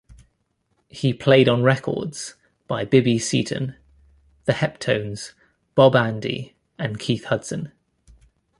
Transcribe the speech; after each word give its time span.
He 0.89 1.13
played 1.13 1.47
on 1.47 1.61
records 1.61 2.33
by 2.67 2.85
Bibi 2.85 3.19
Seaton, 3.19 3.75
The 4.45 4.53
Heptones, 4.53 5.33
Bob 5.75 5.95
Andy 5.95 6.55
and 6.79 6.97
Keith 6.99 7.25
Hudson. 7.25 7.71